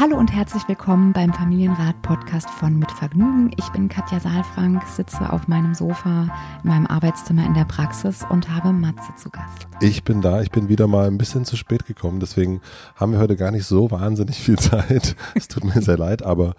[0.00, 3.50] Hallo und herzlich willkommen beim Familienrat-Podcast von Mit Vergnügen.
[3.56, 6.28] Ich bin Katja Saalfrank, sitze auf meinem Sofa
[6.62, 9.66] in meinem Arbeitszimmer in der Praxis und habe Matze zu Gast.
[9.80, 12.60] Ich bin da, ich bin wieder mal ein bisschen zu spät gekommen, deswegen
[12.94, 15.16] haben wir heute gar nicht so wahnsinnig viel Zeit.
[15.34, 16.54] Es tut mir sehr leid, aber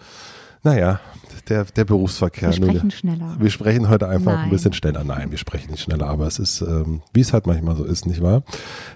[0.62, 1.00] naja,
[1.48, 2.50] der, der Berufsverkehr.
[2.50, 3.38] Wir sprechen schneller.
[3.40, 4.44] Wir sprechen heute einfach Nein.
[4.44, 5.06] ein bisschen schneller.
[5.06, 8.06] Nein, wir sprechen nicht schneller, aber es ist, ähm, wie es halt manchmal so ist,
[8.06, 8.44] nicht wahr?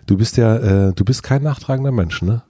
[0.06, 2.42] Du bist ja, äh, du bist kein nachtragender Mensch, ne?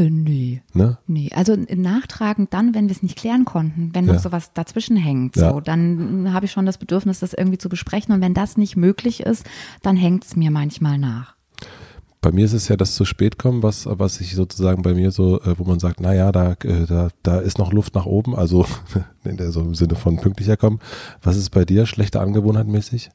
[0.00, 0.62] Äh, nee.
[0.72, 0.96] ne?
[1.06, 4.14] Nee, also nachtragend dann, wenn wir es nicht klären konnten, wenn Ja.
[4.14, 5.52] noch sowas dazwischen hängt, Ja.
[5.52, 8.14] so, dann habe ich schon das Bedürfnis, das irgendwie zu besprechen.
[8.14, 9.44] Und wenn das nicht möglich ist,
[9.82, 11.34] dann hängt es mir manchmal nach.
[12.22, 15.10] Bei mir ist es ja das zu spät kommen, was, was sich sozusagen bei mir
[15.10, 18.06] so, äh, wo man sagt, na ja, da, äh, da, da ist noch Luft nach
[18.06, 18.66] oben, also
[19.24, 20.80] in der, so im Sinne von pünktlicher kommen.
[21.22, 23.10] Was ist bei dir schlechte Angewohnheit mäßig?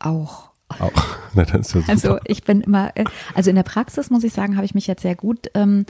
[0.00, 0.47] Auch.
[0.68, 0.92] Auch.
[1.34, 1.60] Na, ja.
[1.88, 3.04] Also ich bin immer, äh,
[3.34, 5.84] also in der Praxis muss ich sagen, habe ich mich jetzt sehr gut ähm,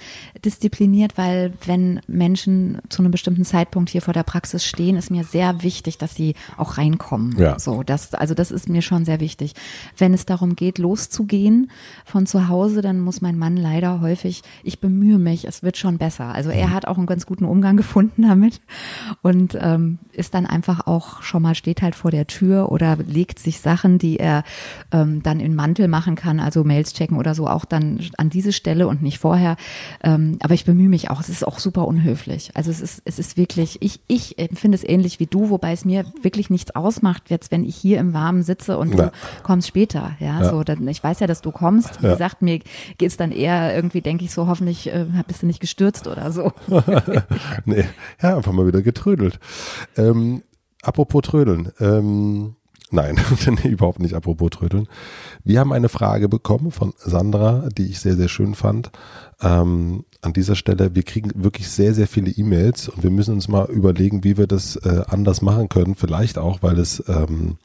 [0.44, 5.24] diszipliniert, weil wenn Menschen zu einem bestimmten Zeitpunkt hier vor der Praxis stehen, ist mir
[5.24, 7.36] sehr wichtig, dass sie auch reinkommen.
[7.38, 7.58] Ja.
[7.58, 9.54] So, das, also das ist mir schon sehr wichtig.
[9.96, 11.70] Wenn es darum geht, loszugehen
[12.04, 15.98] von zu Hause, dann muss mein Mann leider häufig, ich bemühe mich, es wird schon
[15.98, 16.26] besser.
[16.26, 16.56] Also Mhm.
[16.56, 18.60] er hat auch einen ganz guten Umgang gefunden damit
[19.22, 23.38] und ähm, ist dann einfach auch schon mal steht halt vor der Tür oder legt
[23.38, 24.44] sich Sachen, die er
[24.92, 28.52] ähm, dann in Mantel machen kann, also Mails checken oder so, auch dann an diese
[28.52, 29.56] Stelle und nicht vorher.
[30.02, 31.20] Ähm, aber ich bemühe mich auch.
[31.20, 32.50] Es ist auch super unhöflich.
[32.54, 35.84] Also es ist, es ist wirklich, ich, ich empfinde es ähnlich wie du, wobei es
[35.84, 39.06] mir wirklich nichts ausmacht, jetzt wenn ich hier im Warmen sitze und Ja.
[39.06, 39.10] du
[39.42, 40.12] kommst später.
[40.20, 40.50] Ja, Ja.
[40.50, 42.00] so, dann, ich weiß ja, dass du kommst.
[42.02, 42.12] Wie Ja.
[42.12, 42.60] gesagt, mir
[42.98, 46.52] geht's dann eher irgendwie, denke ich so, hoffentlich äh, bist du nicht gestürzt oder so.
[47.64, 47.84] nee,
[48.22, 49.38] ja, einfach mal wieder getrödelt.
[49.96, 50.42] Ähm,
[50.82, 51.72] apropos Trödeln.
[51.80, 52.54] Ähm,
[52.90, 53.16] nein,
[53.64, 54.88] überhaupt nicht apropos Trödeln.
[55.44, 58.90] Wir haben eine Frage bekommen von Sandra, die ich sehr, sehr schön fand.
[59.40, 63.48] Ähm, an dieser Stelle, wir kriegen wirklich sehr, sehr viele E-Mails und wir müssen uns
[63.48, 65.94] mal überlegen, wie wir das äh, anders machen können.
[65.94, 67.56] Vielleicht auch, weil es ähm,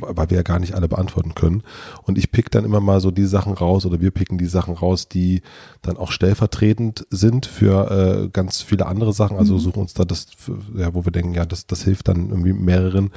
[0.00, 1.62] weil wir ja gar nicht alle beantworten können.
[2.02, 4.74] Und ich pick dann immer mal so die Sachen raus oder wir picken die Sachen
[4.74, 5.42] raus, die
[5.82, 9.36] dann auch stellvertretend sind für äh, ganz viele andere Sachen.
[9.36, 12.30] Also suchen uns da das, für, ja, wo wir denken, ja, das, das hilft dann
[12.30, 13.10] irgendwie mehreren.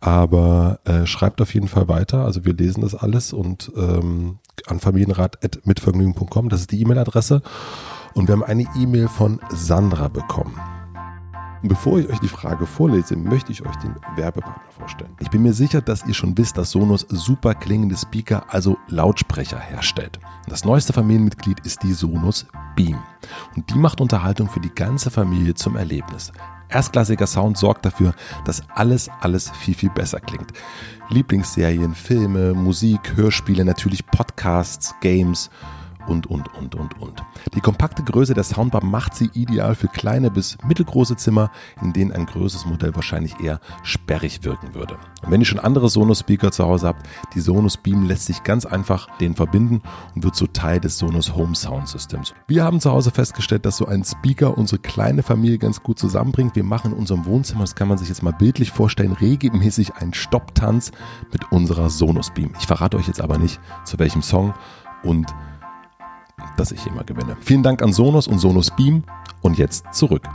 [0.00, 2.24] Aber äh, schreibt auf jeden Fall weiter.
[2.24, 7.42] Also wir lesen das alles und ähm, an familienrat.mitvergnügen.com, das ist die E-Mail-Adresse.
[8.14, 10.71] Und wir haben eine E-Mail von Sandra bekommen.
[11.62, 15.12] Und bevor ich euch die Frage vorlese, möchte ich euch den Werbepartner vorstellen.
[15.20, 19.58] Ich bin mir sicher, dass ihr schon wisst, dass Sonos super klingende Speaker, also Lautsprecher,
[19.58, 20.18] herstellt.
[20.48, 22.98] Das neueste Familienmitglied ist die Sonos Beam.
[23.54, 26.32] Und die macht Unterhaltung für die ganze Familie zum Erlebnis.
[26.68, 28.14] Erstklassiger Sound sorgt dafür,
[28.44, 30.52] dass alles, alles viel, viel besser klingt.
[31.10, 35.50] Lieblingsserien, Filme, Musik, Hörspiele, natürlich Podcasts, Games
[36.06, 37.22] und, und, und, und, und.
[37.54, 42.12] Die kompakte Größe der Soundbar macht sie ideal für kleine bis mittelgroße Zimmer, in denen
[42.12, 44.96] ein größeres Modell wahrscheinlich eher sperrig wirken würde.
[45.22, 48.66] Und wenn ihr schon andere Sonos-Speaker zu Hause habt, die Sonos Beam lässt sich ganz
[48.66, 49.82] einfach den verbinden
[50.14, 52.34] und wird so Teil des Sonos Home Sound Systems.
[52.46, 56.56] Wir haben zu Hause festgestellt, dass so ein Speaker unsere kleine Familie ganz gut zusammenbringt.
[56.56, 60.14] Wir machen in unserem Wohnzimmer, das kann man sich jetzt mal bildlich vorstellen, regelmäßig einen
[60.14, 60.92] Stopptanz
[61.32, 62.52] mit unserer Sonos Beam.
[62.58, 64.54] Ich verrate euch jetzt aber nicht, zu welchem Song
[65.02, 65.32] und
[66.56, 67.36] dass ich immer gewinne.
[67.40, 69.04] Vielen Dank an Sonos und Sonos Beam
[69.40, 70.28] und jetzt zurück.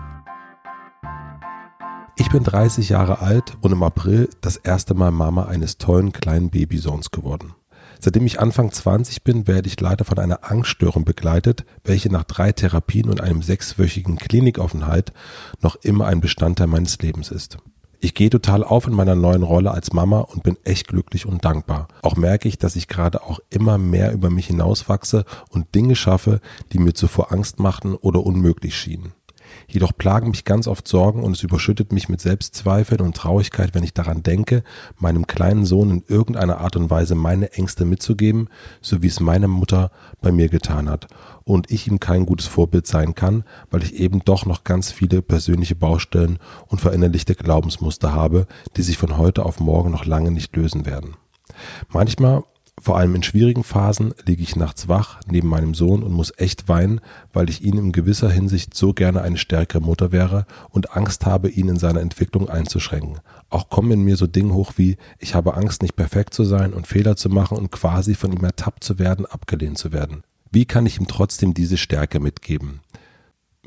[2.20, 6.50] Ich bin 30 Jahre alt und im April das erste Mal Mama eines tollen kleinen
[6.50, 7.54] Babysohns geworden.
[8.00, 12.52] Seitdem ich Anfang 20 bin, werde ich leider von einer Angststörung begleitet, welche nach drei
[12.52, 15.14] Therapien und einem sechswöchigen Klinikaufenthalt
[15.62, 17.58] noch immer ein Bestandteil meines Lebens ist.
[18.00, 21.44] Ich gehe total auf in meiner neuen Rolle als Mama und bin echt glücklich und
[21.44, 21.88] dankbar.
[22.04, 26.40] Auch merke ich, dass ich gerade auch immer mehr über mich hinauswachse und Dinge schaffe,
[26.74, 29.14] die mir zuvor Angst machten oder unmöglich schienen.
[29.68, 33.84] Jedoch plagen mich ganz oft Sorgen und es überschüttet mich mit Selbstzweifeln und Traurigkeit, wenn
[33.84, 34.64] ich daran denke,
[34.98, 38.50] meinem kleinen Sohn in irgendeiner Art und Weise meine Ängste mitzugeben,
[38.82, 39.92] so wie es meine Mutter
[40.22, 41.08] bei mir getan hat
[41.44, 45.22] und ich ihm kein gutes Vorbild sein kann, weil ich eben doch noch ganz viele
[45.22, 50.56] persönliche Baustellen und verinnerlichte Glaubensmuster habe, die sich von heute auf morgen noch lange nicht
[50.56, 51.16] lösen werden.
[51.90, 52.44] Manchmal
[52.80, 56.70] vor allem in schwierigen Phasen liege ich nachts wach neben meinem Sohn und muss echt
[56.70, 57.02] weinen,
[57.34, 61.50] weil ich ihn in gewisser Hinsicht so gerne eine stärkere Mutter wäre und Angst habe,
[61.50, 63.20] ihn in seiner Entwicklung einzuschränken.
[63.50, 66.74] Auch kommen in mir so Dinge hoch wie, ich habe Angst, nicht perfekt zu sein
[66.74, 70.24] und Fehler zu machen und quasi von ihm ertappt zu werden, abgelehnt zu werden.
[70.52, 72.82] Wie kann ich ihm trotzdem diese Stärke mitgeben?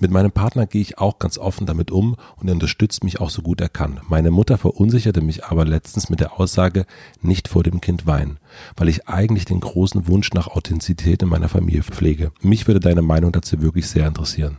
[0.01, 3.29] Mit meinem Partner gehe ich auch ganz offen damit um und er unterstützt mich auch
[3.29, 4.01] so gut er kann.
[4.09, 6.87] Meine Mutter verunsicherte mich aber letztens mit der Aussage,
[7.21, 8.39] nicht vor dem Kind weinen,
[8.77, 12.33] weil ich eigentlich den großen Wunsch nach Authentizität in meiner Familie pflege.
[12.41, 14.57] Mich würde deine Meinung dazu wirklich sehr interessieren.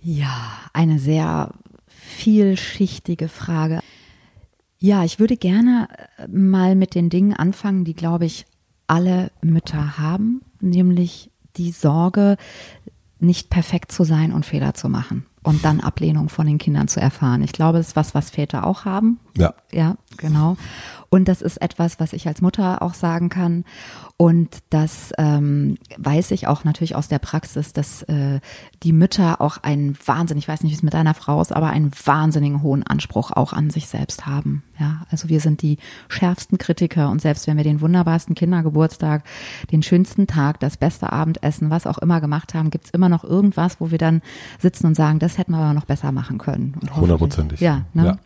[0.00, 1.52] Ja, eine sehr
[1.86, 3.80] vielschichtige Frage.
[4.78, 8.46] Ja, ich würde gerne äh, mal mit den Dingen anfangen, die, glaube ich,
[8.86, 12.36] alle Mütter haben, nämlich die Sorge,
[13.22, 17.00] nicht perfekt zu sein und Fehler zu machen und dann Ablehnung von den Kindern zu
[17.00, 17.42] erfahren.
[17.42, 19.18] Ich glaube, das ist was, was Väter auch haben.
[19.36, 19.54] Ja.
[19.72, 20.56] Ja, genau.
[21.08, 23.64] Und das ist etwas, was ich als Mutter auch sagen kann.
[24.16, 28.40] Und das ähm, weiß ich auch natürlich aus der Praxis, dass äh,
[28.82, 31.68] die Mütter auch einen Wahnsinn, ich weiß nicht, wie es mit deiner Frau ist, aber
[31.68, 34.62] einen wahnsinnigen hohen Anspruch auch an sich selbst haben.
[34.78, 35.78] Ja, also wir sind die
[36.08, 39.24] schärfsten Kritiker und selbst wenn wir den wunderbarsten Kindergeburtstag,
[39.70, 43.80] den schönsten Tag, das beste Abendessen, was auch immer gemacht haben, gibt's immer noch irgendwas,
[43.80, 44.22] wo wir dann
[44.60, 46.80] sitzen und sagen, das hätten wir aber noch besser machen können.
[46.94, 47.60] Hundertprozentig.
[47.60, 48.06] Ja, ne?
[48.06, 48.18] ja.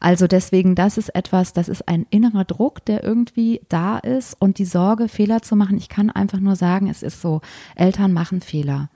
[0.00, 4.58] Also deswegen, das ist etwas, das ist ein innerer Druck, der irgendwie da ist und
[4.58, 5.76] die Sorge, Fehler zu machen.
[5.76, 7.40] Ich kann einfach nur sagen, es ist so,
[7.74, 8.90] Eltern machen Fehler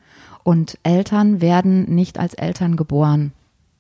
[0.45, 3.33] und Eltern werden nicht als Eltern geboren,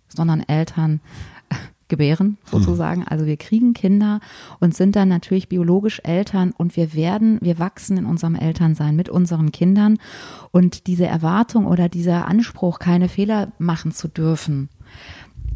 [0.08, 1.00] sondern Eltern
[1.88, 3.06] gebären sozusagen.
[3.06, 4.20] Also wir kriegen Kinder
[4.60, 9.08] und sind dann natürlich biologisch Eltern und wir werden, wir wachsen in unserem Elternsein mit
[9.08, 9.98] unseren Kindern
[10.50, 14.68] und diese Erwartung oder dieser Anspruch, keine Fehler machen zu dürfen,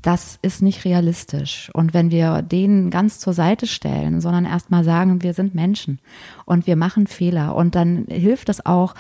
[0.02, 1.70] das ist nicht realistisch.
[1.72, 6.00] Und wenn wir den ganz zur Seite stellen, sondern erstmal sagen, wir sind Menschen
[6.44, 8.94] und wir machen Fehler und dann hilft es auch,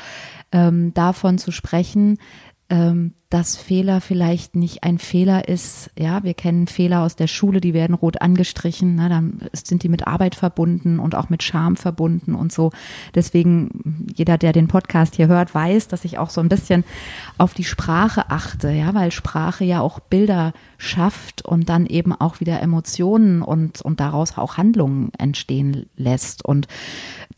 [0.52, 2.18] ähm, davon zu sprechen,
[2.68, 5.90] ähm, dass Fehler vielleicht nicht ein Fehler ist.
[5.98, 8.94] Ja, wir kennen Fehler aus der Schule, die werden rot angestrichen.
[8.94, 12.70] Ne, dann sind die mit Arbeit verbunden und auch mit Scham verbunden und so.
[13.16, 16.84] Deswegen, jeder, der den Podcast hier hört, weiß, dass ich auch so ein bisschen
[17.36, 18.70] auf die Sprache achte.
[18.70, 23.98] Ja, weil Sprache ja auch Bilder schafft und dann eben auch wieder Emotionen und, und
[23.98, 26.44] daraus auch Handlungen entstehen lässt.
[26.44, 26.68] Und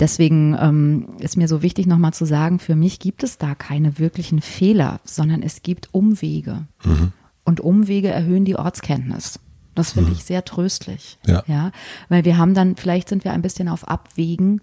[0.00, 3.98] deswegen ähm, ist mir so wichtig, nochmal zu sagen, für mich gibt es da keine
[3.98, 6.66] wirklichen Fehler, sondern es gibt Umwege.
[6.84, 7.12] Mhm.
[7.44, 9.40] Und Umwege erhöhen die Ortskenntnis.
[9.74, 10.16] Das finde mhm.
[10.16, 11.18] ich sehr tröstlich.
[11.24, 11.44] Ja.
[11.46, 11.70] ja.
[12.08, 14.60] Weil wir haben dann, vielleicht sind wir ein bisschen auf Abwägen.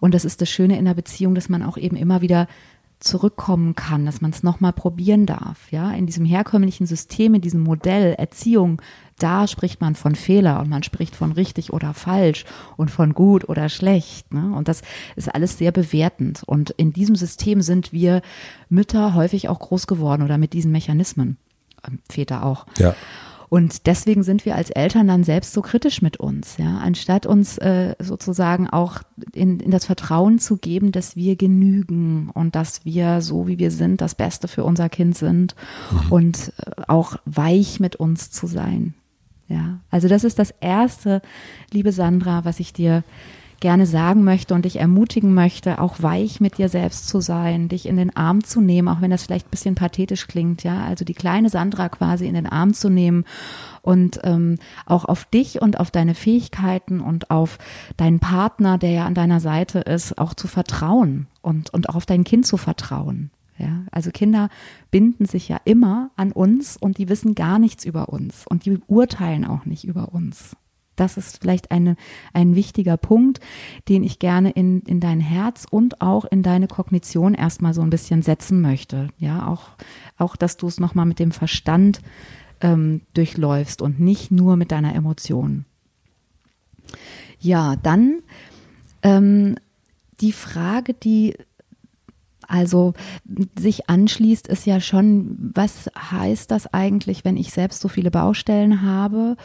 [0.00, 2.48] Und das ist das Schöne in der Beziehung, dass man auch eben immer wieder
[2.98, 5.70] zurückkommen kann, dass man es nochmal probieren darf.
[5.70, 8.82] Ja, in diesem herkömmlichen System, in diesem Modell Erziehung,
[9.18, 12.44] da spricht man von Fehler und man spricht von richtig oder falsch
[12.76, 14.32] und von gut oder schlecht.
[14.32, 14.54] Ne?
[14.54, 14.82] Und das
[15.16, 16.42] ist alles sehr bewertend.
[16.46, 18.22] Und in diesem System sind wir
[18.68, 21.38] Mütter häufig auch groß geworden oder mit diesen Mechanismen.
[21.86, 22.66] Ähm, Väter auch.
[22.78, 22.94] Ja.
[23.48, 27.58] Und deswegen sind wir als Eltern dann selbst so kritisch mit uns, ja, anstatt uns
[27.58, 29.02] äh, sozusagen auch
[29.32, 33.70] in, in das Vertrauen zu geben, dass wir genügen und dass wir so wie wir
[33.70, 35.54] sind das Beste für unser Kind sind
[35.90, 36.12] mhm.
[36.12, 38.94] und äh, auch weich mit uns zu sein.
[39.48, 41.22] Ja, also das ist das erste,
[41.70, 43.04] liebe Sandra, was ich dir
[43.60, 47.86] gerne sagen möchte und dich ermutigen möchte, auch weich mit dir selbst zu sein, dich
[47.86, 51.04] in den Arm zu nehmen, auch wenn das vielleicht ein bisschen pathetisch klingt, ja, also
[51.04, 53.24] die kleine Sandra quasi in den Arm zu nehmen
[53.82, 57.58] und ähm, auch auf dich und auf deine Fähigkeiten und auf
[57.96, 62.06] deinen Partner, der ja an deiner Seite ist, auch zu vertrauen und, und auch auf
[62.06, 63.30] dein Kind zu vertrauen.
[63.58, 64.50] Ja, also Kinder
[64.90, 68.78] binden sich ja immer an uns und die wissen gar nichts über uns und die
[68.86, 70.56] urteilen auch nicht über uns.
[70.96, 71.96] Das ist vielleicht eine,
[72.32, 73.40] ein wichtiger Punkt,
[73.88, 77.90] den ich gerne in, in dein Herz und auch in deine Kognition erstmal so ein
[77.90, 79.08] bisschen setzen möchte.
[79.18, 79.70] Ja, auch,
[80.16, 82.00] auch dass du es nochmal mit dem Verstand
[82.62, 85.66] ähm, durchläufst und nicht nur mit deiner Emotion.
[87.38, 88.22] Ja, dann
[89.02, 89.56] ähm,
[90.20, 91.36] die Frage, die
[92.48, 92.94] also
[93.58, 98.82] sich anschließt, ist ja schon, was heißt das eigentlich, wenn ich selbst so viele Baustellen
[98.82, 99.36] habe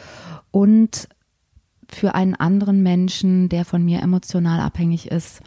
[0.50, 1.08] und
[1.88, 5.40] für einen anderen Menschen, der von mir emotional abhängig ist,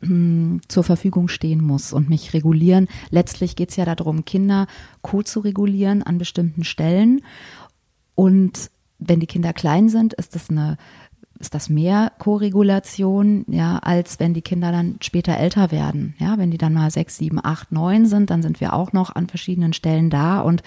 [0.00, 2.88] hm, zur Verfügung stehen muss und mich regulieren.
[3.10, 4.66] Letztlich geht es ja darum, Kinder
[5.02, 7.20] co zu regulieren an bestimmten Stellen.
[8.14, 10.78] Und wenn die Kinder klein sind, ist das eine
[11.40, 16.14] ist das mehr Koregulation, ja, als wenn die Kinder dann später älter werden.
[16.18, 19.14] Ja, wenn die dann mal sechs, sieben, acht, neun sind, dann sind wir auch noch
[19.14, 20.62] an verschiedenen Stellen da und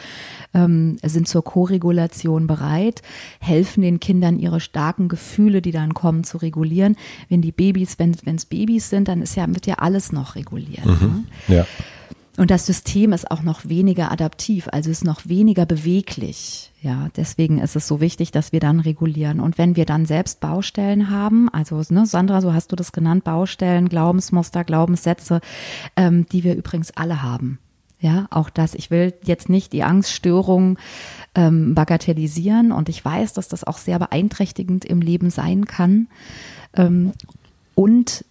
[0.55, 3.03] ähm, sind zur Koregulation bereit,
[3.39, 6.95] helfen den Kindern ihre starken Gefühle, die dann kommen, zu regulieren.
[7.29, 10.85] Wenn die Babys, wenn es Babys sind, dann ist ja, wird ja alles noch reguliert.
[10.85, 11.55] Mhm, ne?
[11.55, 11.67] Ja.
[12.35, 16.71] Und das System ist auch noch weniger adaptiv, also ist noch weniger beweglich.
[16.81, 19.39] Ja, deswegen ist es so wichtig, dass wir dann regulieren.
[19.39, 23.23] Und wenn wir dann selbst Baustellen haben, also ne, Sandra, so hast du das genannt,
[23.23, 25.41] Baustellen, Glaubensmuster, Glaubenssätze,
[25.95, 27.59] ähm, die wir übrigens alle haben.
[27.99, 28.73] Ja, auch das.
[28.73, 30.77] Ich will jetzt nicht die Angststörung
[31.35, 36.07] ähm, bagatellisieren und ich weiß, dass das auch sehr beeinträchtigend im Leben sein kann.
[36.75, 37.13] Ähm,
[37.75, 38.25] und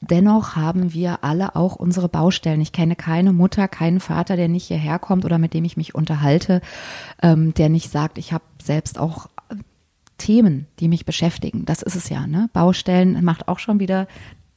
[0.00, 2.60] dennoch haben wir alle auch unsere Baustellen.
[2.60, 5.94] Ich kenne keine Mutter, keinen Vater, der nicht hierher kommt oder mit dem ich mich
[5.94, 6.60] unterhalte,
[7.22, 9.28] ähm, der nicht sagt, ich habe selbst auch
[10.18, 11.64] Themen, die mich beschäftigen.
[11.64, 12.50] Das ist es ja, ne?
[12.52, 14.06] Baustellen macht auch schon wieder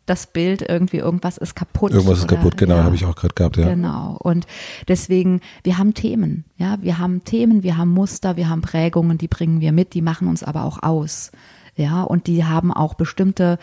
[0.06, 1.94] das Bild irgendwie, irgendwas ist kaputt.
[1.94, 3.70] Irgendwas ist oder, kaputt, genau, ja, habe ich auch gerade gehabt, ja.
[3.70, 4.18] Genau.
[4.20, 4.46] Und
[4.88, 9.30] deswegen, wir haben Themen, ja, wir haben Themen, wir haben Muster, wir haben Prägungen, die
[9.30, 11.32] bringen wir mit, die machen uns aber auch aus.
[11.76, 13.58] Ja, und die haben auch bestimmte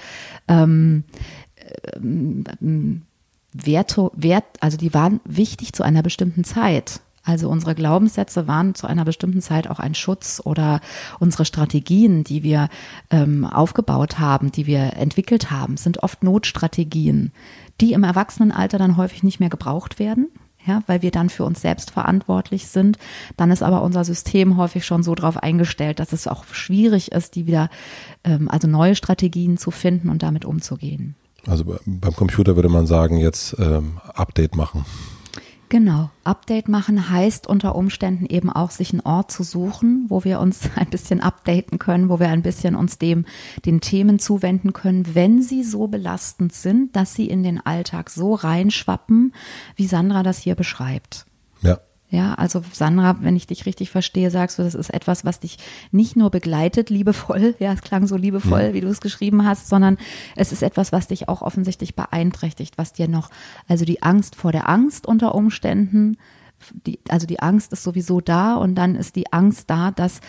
[0.49, 1.05] ähm,
[1.95, 3.03] ähm,
[3.53, 7.01] Werte, Wert, also die waren wichtig zu einer bestimmten Zeit.
[7.23, 10.81] Also unsere Glaubenssätze waren zu einer bestimmten Zeit auch ein Schutz oder
[11.19, 12.69] unsere Strategien, die wir
[13.11, 17.33] ähm, aufgebaut haben, die wir entwickelt haben, sind oft Notstrategien,
[17.81, 20.29] die im Erwachsenenalter dann häufig nicht mehr gebraucht werden.
[20.67, 22.99] Ja, weil wir dann für uns selbst verantwortlich sind.
[23.39, 27.35] Dann ist aber unser System häufig schon so darauf eingestellt, dass es auch schwierig ist,
[27.35, 27.71] die wieder,
[28.25, 31.15] ähm, also neue Strategien zu finden und damit umzugehen.
[31.47, 34.85] Also beim Computer würde man sagen, jetzt ähm, Update machen.
[35.71, 36.11] Genau.
[36.25, 40.63] Update machen heißt unter Umständen eben auch, sich einen Ort zu suchen, wo wir uns
[40.77, 43.25] ein bisschen updaten können, wo wir ein bisschen uns dem,
[43.65, 48.35] den Themen zuwenden können, wenn sie so belastend sind, dass sie in den Alltag so
[48.35, 49.33] reinschwappen,
[49.77, 51.25] wie Sandra das hier beschreibt.
[51.63, 51.79] Ja.
[52.11, 55.59] Ja, also Sandra, wenn ich dich richtig verstehe, sagst du, das ist etwas, was dich
[55.93, 58.75] nicht nur begleitet, liebevoll, ja, es klang so liebevoll, ja.
[58.75, 59.97] wie du es geschrieben hast, sondern
[60.35, 63.31] es ist etwas, was dich auch offensichtlich beeinträchtigt, was dir noch,
[63.69, 66.17] also die Angst vor der Angst unter Umständen,
[66.85, 70.21] die, also die Angst ist sowieso da und dann ist die Angst da, dass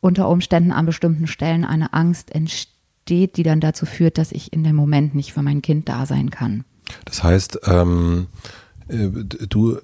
[0.00, 4.62] unter Umständen an bestimmten Stellen eine Angst entsteht, die dann dazu führt, dass ich in
[4.62, 6.64] dem Moment nicht für mein Kind da sein kann.
[7.06, 8.26] Das heißt, ähm,
[8.88, 9.78] äh, du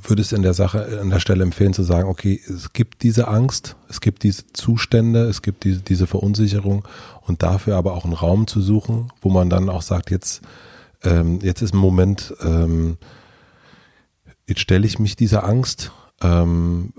[0.00, 3.76] würdest in der Sache, an der Stelle empfehlen zu sagen, okay, es gibt diese Angst,
[3.88, 6.86] es gibt diese Zustände, es gibt diese, diese Verunsicherung
[7.22, 10.42] und dafür aber auch einen Raum zu suchen, wo man dann auch sagt, jetzt,
[11.04, 12.96] ähm, jetzt ist ein Moment, ähm,
[14.46, 16.92] jetzt stelle ich mich dieser Angst ähm,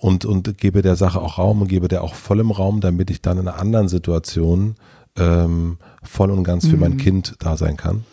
[0.00, 3.20] und, und gebe der Sache auch Raum und gebe der auch vollem Raum, damit ich
[3.20, 4.76] dann in einer anderen Situation
[5.16, 6.80] ähm, voll und ganz für mhm.
[6.80, 8.04] mein Kind da sein kann.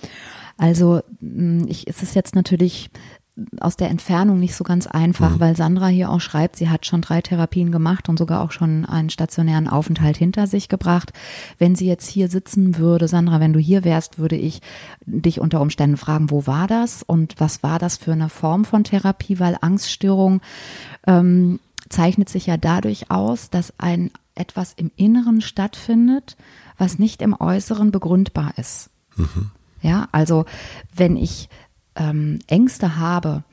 [0.58, 1.02] Also
[1.68, 2.90] ich, ist es jetzt natürlich
[3.60, 5.40] aus der Entfernung nicht so ganz einfach, mhm.
[5.40, 8.86] weil Sandra hier auch schreibt, sie hat schon drei Therapien gemacht und sogar auch schon
[8.86, 11.14] einen stationären Aufenthalt hinter sich gebracht.
[11.60, 14.62] Wenn sie jetzt hier sitzen würde, Sandra, wenn du hier wärst, würde ich
[15.06, 18.84] dich unter Umständen fragen, wo war das und was war das für eine Form von
[18.84, 20.42] Therapie, weil Angststörung
[21.06, 26.38] ähm, zeichnet sich ja dadurch aus, dass ein etwas im Inneren stattfindet,
[26.78, 28.90] was nicht im Äußeren begründbar ist.
[29.16, 29.52] Mhm.
[29.82, 30.46] Ja, also
[30.96, 31.50] wenn ich
[31.98, 33.44] ähm, Ängste habe,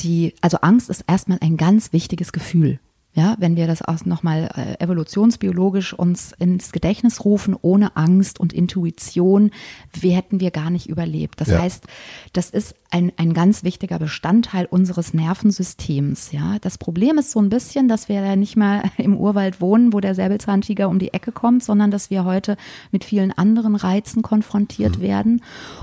[0.00, 2.80] die, also Angst ist erstmal ein ganz wichtiges Gefühl.
[3.16, 8.52] Ja, wenn wir das auch nochmal äh, evolutionsbiologisch uns ins Gedächtnis rufen, ohne Angst und
[8.52, 9.52] Intuition,
[9.92, 11.40] wir hätten wir gar nicht überlebt.
[11.40, 11.60] Das ja.
[11.60, 11.86] heißt,
[12.32, 16.32] das ist ein, ein ganz wichtiger Bestandteil unseres Nervensystems.
[16.32, 19.92] Ja, das Problem ist so ein bisschen, dass wir ja nicht mehr im Urwald wohnen,
[19.92, 22.56] wo der Säbelzahntiger um die Ecke kommt, sondern dass wir heute
[22.90, 25.02] mit vielen anderen Reizen konfrontiert mhm.
[25.02, 25.42] werden.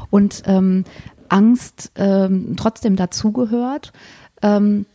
[0.10, 0.84] Und ähm,
[1.32, 3.94] Angst ähm, trotzdem dazugehört.
[4.42, 4.86] Ähm,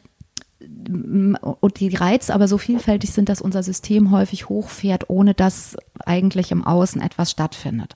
[1.61, 6.51] und die Reize aber so vielfältig sind, dass unser System häufig hochfährt, ohne dass eigentlich
[6.51, 7.95] im Außen etwas stattfindet.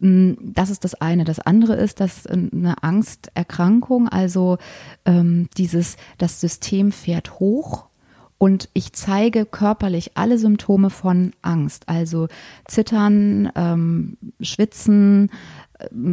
[0.00, 1.24] Das ist das eine.
[1.24, 4.58] Das andere ist, dass eine Angsterkrankung, also
[5.04, 7.84] ähm, dieses, das System fährt hoch
[8.42, 12.26] und ich zeige körperlich alle Symptome von Angst, also
[12.66, 15.30] Zittern, ähm, Schwitzen,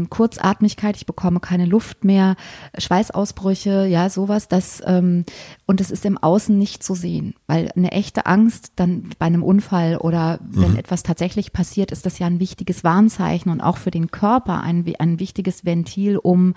[0.10, 2.36] Kurzatmigkeit, ich bekomme keine Luft mehr,
[2.78, 5.26] Schweißausbrüche, ja, sowas, das, ähm,
[5.66, 9.44] und es ist im Außen nicht zu sehen, weil eine echte Angst dann bei einem
[9.44, 10.78] Unfall oder wenn mhm.
[10.78, 14.86] etwas tatsächlich passiert, ist das ja ein wichtiges Warnzeichen und auch für den Körper ein,
[15.00, 16.56] ein wichtiges Ventil, um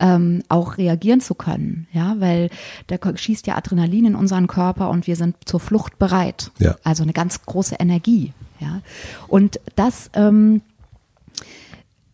[0.00, 2.50] ähm, auch reagieren zu können, ja, weil
[2.86, 6.50] da schießt ja Adrenalin in unseren Körper und wir sind zur Flucht bereit.
[6.58, 6.76] Ja.
[6.84, 8.80] Also eine ganz große Energie, ja.
[9.28, 10.62] Und das, ähm,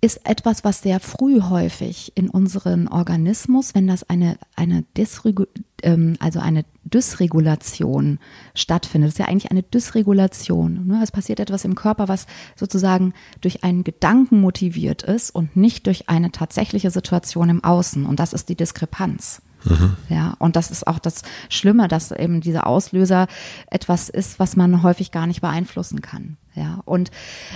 [0.00, 5.45] ist etwas, was sehr früh häufig in unseren Organismus, wenn das eine, eine, Dysregu
[5.83, 8.21] ähm, also eine Dysregulation
[8.55, 10.87] stattfindet, das ist ja eigentlich eine Dysregulation.
[10.87, 11.00] Ne?
[11.02, 16.09] Es passiert etwas im Körper, was sozusagen durch einen Gedanken motiviert ist und nicht durch
[16.09, 18.07] eine tatsächliche Situation im Außen.
[18.07, 19.43] Und das ist die Diskrepanz.
[19.64, 19.96] Mhm.
[20.08, 23.26] Ja, und das ist auch das Schlimme, dass eben dieser Auslöser
[23.70, 26.36] etwas ist, was man häufig gar nicht beeinflussen kann.
[26.54, 27.12] Ja, und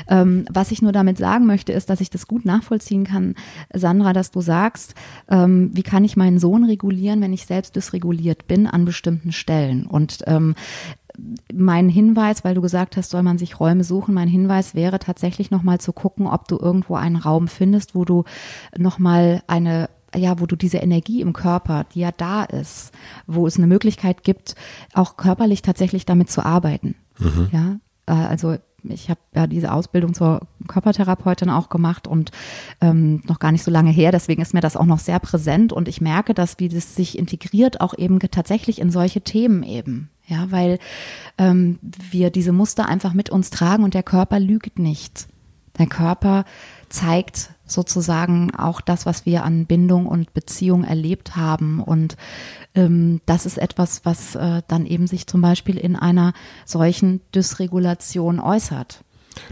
[0.09, 3.35] ähm, was ich nur damit sagen möchte, ist, dass ich das gut nachvollziehen kann,
[3.75, 4.95] Sandra, dass du sagst,
[5.29, 9.87] ähm, wie kann ich meinen Sohn regulieren, wenn ich selbst dysreguliert bin an bestimmten Stellen?
[9.87, 10.55] Und ähm,
[11.53, 15.51] mein Hinweis, weil du gesagt hast, soll man sich Räume suchen, mein Hinweis wäre tatsächlich
[15.51, 18.25] nochmal zu gucken, ob du irgendwo einen Raum findest, wo du
[18.77, 22.93] nochmal eine ja, wo du diese Energie im Körper, die ja da ist,
[23.27, 24.55] wo es eine Möglichkeit gibt,
[24.93, 26.95] auch körperlich tatsächlich damit zu arbeiten.
[27.19, 27.49] Mhm.
[27.53, 27.77] Ja,
[28.07, 32.31] äh, also ich habe ja diese Ausbildung zur Körpertherapeutin auch gemacht und
[32.81, 34.13] ähm, noch gar nicht so lange her.
[34.13, 37.19] Deswegen ist mir das auch noch sehr präsent und ich merke, dass wie das sich
[37.19, 40.11] integriert auch eben tatsächlich in solche Themen eben.
[40.27, 40.79] Ja, weil
[41.37, 45.29] ähm, wir diese Muster einfach mit uns tragen und der Körper lügt nicht.
[45.79, 46.45] Der Körper
[46.89, 51.81] zeigt sozusagen auch das, was wir an Bindung und Beziehung erlebt haben.
[51.81, 52.17] Und
[52.75, 56.35] ähm, das ist etwas, was äh, dann eben sich zum Beispiel in einer
[56.67, 59.03] solchen Dysregulation äußert.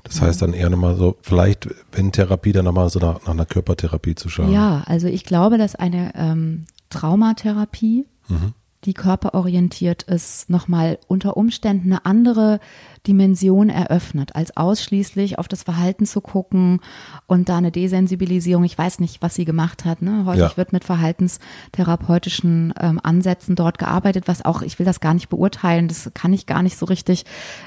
[0.04, 3.46] Das heißt dann eher nochmal so, vielleicht, wenn Therapie, dann nochmal so nach, nach einer
[3.46, 4.52] Körpertherapie zu schauen.
[4.52, 8.52] Ja, also ich glaube, dass eine ähm, Traumatherapie, mhm.
[8.84, 12.60] die körperorientiert ist, nochmal unter Umständen eine andere
[13.06, 16.80] Dimension eröffnet, als ausschließlich auf das Verhalten zu gucken
[17.26, 18.64] und da eine Desensibilisierung.
[18.64, 20.02] Ich weiß nicht, was sie gemacht hat.
[20.02, 20.24] Ne?
[20.26, 20.56] Häufig ja.
[20.56, 25.88] wird mit verhaltenstherapeutischen ähm, Ansätzen dort gearbeitet, was auch, ich will das gar nicht beurteilen,
[25.88, 27.24] das kann ich gar nicht so richtig.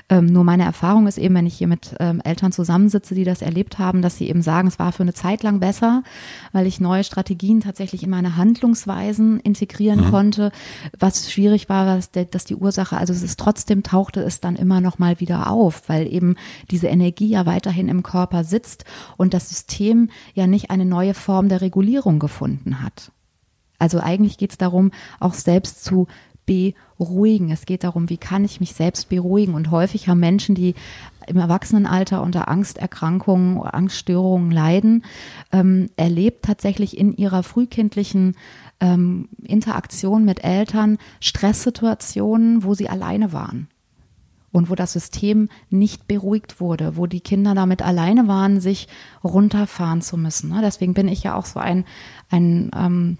[0.09, 3.41] Ähm, nur meine Erfahrung ist eben, wenn ich hier mit ähm, Eltern zusammensitze, die das
[3.41, 6.03] erlebt haben, dass sie eben sagen, es war für eine Zeit lang besser,
[6.51, 10.11] weil ich neue Strategien tatsächlich in meine Handlungsweisen integrieren mhm.
[10.11, 10.51] konnte.
[10.99, 14.79] Was schwierig war, der, dass die Ursache, also es ist trotzdem tauchte es dann immer
[14.79, 16.35] noch mal wieder auf, weil eben
[16.71, 18.85] diese Energie ja weiterhin im Körper sitzt
[19.17, 23.11] und das System ja nicht eine neue Form der Regulierung gefunden hat.
[23.79, 26.07] Also eigentlich geht es darum, auch selbst zu
[26.45, 27.51] beruhigen.
[27.51, 29.53] Es geht darum, wie kann ich mich selbst beruhigen.
[29.53, 30.75] Und häufig haben Menschen, die
[31.27, 35.03] im Erwachsenenalter unter Angsterkrankungen, Angststörungen leiden,
[35.51, 38.35] ähm, erlebt tatsächlich in ihrer frühkindlichen
[38.79, 43.67] ähm, Interaktion mit Eltern Stresssituationen, wo sie alleine waren
[44.53, 48.87] und wo das System nicht beruhigt wurde, wo die Kinder damit alleine waren, sich
[49.23, 50.51] runterfahren zu müssen.
[50.51, 50.61] Ne?
[50.63, 51.83] Deswegen bin ich ja auch so ein,
[52.29, 53.17] ein ähm,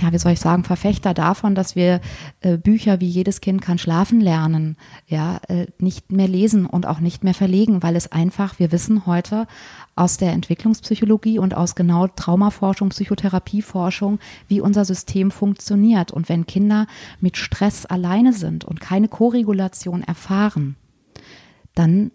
[0.00, 2.00] ja, wie soll ich sagen, Verfechter davon, dass wir
[2.40, 7.00] äh, Bücher wie jedes Kind kann schlafen lernen, ja, äh, nicht mehr lesen und auch
[7.00, 9.46] nicht mehr verlegen, weil es einfach, wir wissen heute
[9.94, 14.18] aus der Entwicklungspsychologie und aus genau Traumaforschung, Psychotherapieforschung,
[14.48, 16.12] wie unser System funktioniert.
[16.12, 16.86] Und wenn Kinder
[17.20, 20.76] mit Stress alleine sind und keine Koregulation erfahren,
[21.74, 22.10] dann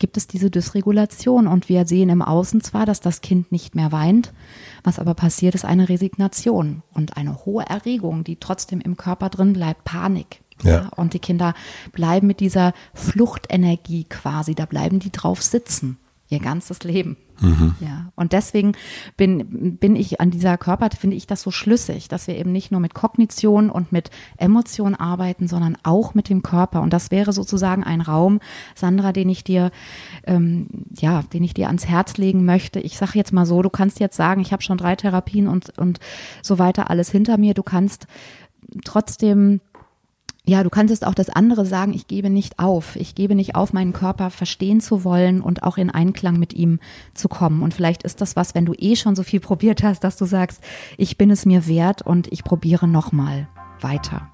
[0.00, 3.92] gibt es diese Dysregulation und wir sehen im Außen zwar, dass das Kind nicht mehr
[3.92, 4.32] weint,
[4.82, 9.52] was aber passiert, ist eine Resignation und eine hohe Erregung, die trotzdem im Körper drin
[9.52, 10.40] bleibt, Panik.
[10.62, 10.70] Ja.
[10.70, 10.88] ja.
[10.96, 11.54] und die Kinder
[11.92, 15.96] bleiben mit dieser Fluchtenergie quasi, da bleiben die drauf sitzen
[16.30, 17.16] ihr ganzes Leben.
[17.40, 17.74] Mhm.
[17.80, 18.72] Ja, und deswegen
[19.16, 22.70] bin, bin ich an dieser Körper, finde ich das so schlüssig, dass wir eben nicht
[22.70, 26.82] nur mit Kognition und mit Emotion arbeiten, sondern auch mit dem Körper.
[26.82, 28.40] Und das wäre sozusagen ein Raum,
[28.74, 29.70] Sandra, den ich dir,
[30.24, 32.78] ähm, ja, den ich dir ans Herz legen möchte.
[32.78, 35.76] Ich sage jetzt mal so, du kannst jetzt sagen, ich habe schon drei Therapien und,
[35.78, 35.98] und
[36.42, 37.54] so weiter alles hinter mir.
[37.54, 38.06] Du kannst
[38.84, 39.60] trotzdem
[40.50, 42.96] ja, du kannst auch das andere sagen, ich gebe nicht auf.
[42.96, 46.80] Ich gebe nicht auf, meinen Körper verstehen zu wollen und auch in Einklang mit ihm
[47.14, 47.62] zu kommen.
[47.62, 50.24] Und vielleicht ist das was, wenn du eh schon so viel probiert hast, dass du
[50.24, 50.60] sagst,
[50.98, 53.46] ich bin es mir wert und ich probiere nochmal
[53.80, 54.28] weiter.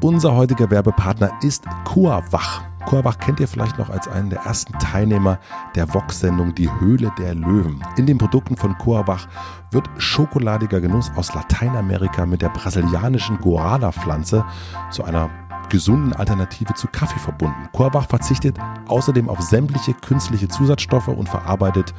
[0.00, 2.67] Unser heutiger Werbepartner ist Coavach.
[2.88, 5.38] Coavach kennt ihr vielleicht noch als einen der ersten Teilnehmer
[5.74, 7.84] der Vox-Sendung Die Höhle der Löwen.
[7.98, 9.28] In den Produkten von Coavach
[9.70, 14.42] wird schokoladiger Genuss aus Lateinamerika mit der brasilianischen Guarana-Pflanze
[14.90, 15.28] zu einer
[15.68, 17.68] gesunden Alternative zu Kaffee verbunden.
[17.74, 21.92] Coavach verzichtet außerdem auf sämtliche künstliche Zusatzstoffe und verarbeitet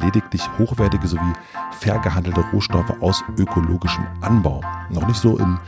[0.00, 1.32] lediglich hochwertige sowie
[1.72, 4.60] fair gehandelte Rohstoffe aus ökologischem Anbau.
[4.90, 5.58] Noch nicht so in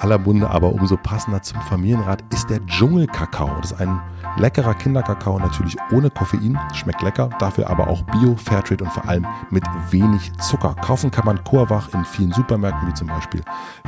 [0.00, 3.50] aller Munde, aber umso passender zum Familienrat ist der Dschungelkakao.
[3.60, 4.00] Das ist ein
[4.36, 9.26] leckerer Kinderkakao, natürlich ohne Koffein, schmeckt lecker, dafür aber auch Bio, Fairtrade und vor allem
[9.50, 10.74] mit wenig Zucker.
[10.74, 13.42] Kaufen kann man Chorwach in vielen Supermärkten, wie zum Beispiel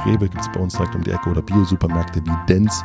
[0.05, 2.83] Rewe gibt es bei uns direkt um die Ecke oder Bio-Supermärkte wie Dens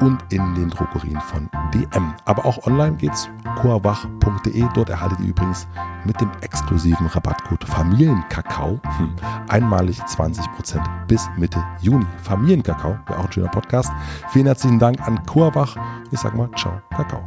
[0.00, 2.14] und in den Drogerien von DM.
[2.24, 3.28] Aber auch online geht's
[3.60, 4.64] coawach.de.
[4.74, 5.66] Dort erhaltet ihr übrigens
[6.04, 9.14] mit dem exklusiven Rabattcode Familienkakao hm,
[9.48, 12.06] einmalig 20% bis Mitte Juni.
[12.22, 13.90] Familienkakao wäre auch ein schöner Podcast.
[14.30, 15.76] Vielen herzlichen Dank an Coawach.
[16.10, 17.22] Ich sag mal, ciao, Kakao.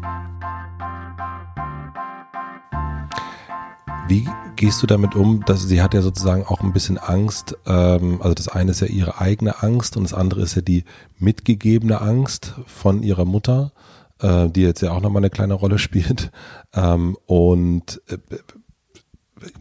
[4.07, 8.21] Wie gehst du damit um, dass sie hat ja sozusagen auch ein bisschen Angst, ähm,
[8.21, 10.83] also das eine ist ja ihre eigene Angst und das andere ist ja die
[11.17, 13.71] mitgegebene Angst von ihrer Mutter,
[14.19, 16.31] äh, die jetzt ja auch nochmal eine kleine Rolle spielt.
[16.73, 18.17] Ähm, und äh,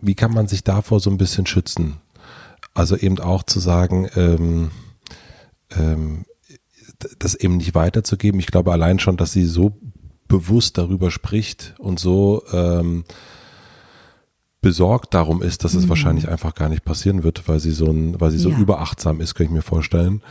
[0.00, 1.98] wie kann man sich davor so ein bisschen schützen?
[2.74, 4.70] Also eben auch zu sagen, ähm,
[5.70, 6.24] ähm,
[7.18, 8.40] das eben nicht weiterzugeben.
[8.40, 9.72] Ich glaube allein schon, dass sie so
[10.32, 13.04] bewusst darüber spricht und so ähm,
[14.62, 15.88] besorgt darum ist, dass es mhm.
[15.90, 18.58] wahrscheinlich einfach gar nicht passieren wird, weil sie so ein, weil sie so ja.
[18.58, 20.22] überachtsam ist, kann ich mir vorstellen.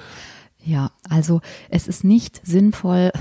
[0.63, 3.11] Ja, also es ist nicht sinnvoll,